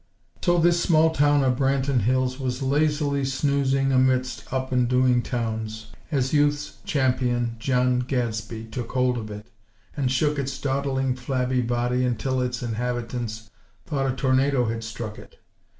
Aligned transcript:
So 0.43 0.57
this 0.57 0.81
small 0.81 1.11
town 1.11 1.43
of 1.43 1.55
Branton 1.57 1.99
Hills 2.01 2.39
was 2.39 2.63
lazily 2.63 3.23
snoozing 3.23 3.91
amidst 3.91 4.51
up 4.51 4.71
and 4.71 4.87
doing 4.87 5.21
towns, 5.21 5.91
as 6.11 6.33
Youth's 6.33 6.77
Champion, 6.85 7.55
John 7.59 7.99
Gadsby, 7.99 8.65
took 8.71 8.93
hold 8.93 9.19
of 9.19 9.29
it; 9.29 9.45
and 9.95 10.11
shook 10.11 10.39
its 10.39 10.59
dawdling, 10.59 11.15
flabby 11.15 11.61
body 11.61 12.03
until 12.03 12.41
its 12.41 12.63
inhabitants 12.63 13.51
thought 13.85 14.11
a 14.11 14.15
tornado 14.15 14.65
had 14.65 14.83
struck 14.83 15.19
it. 15.19 15.37